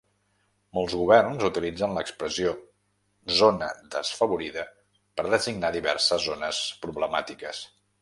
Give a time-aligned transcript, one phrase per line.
[0.77, 2.55] Molts governs utilitzen l'expressió
[3.41, 3.69] "zona
[3.99, 4.67] desfavorida"
[5.21, 7.67] per designar diverses zones "problemàtiques".